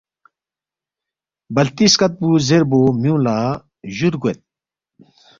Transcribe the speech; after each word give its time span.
بلتی 1.55 1.85
سکتپو 1.93 2.29
زیربو 2.47 2.81
میونگلا 3.01 3.37
جور 3.97 4.13
گوید 4.21 4.39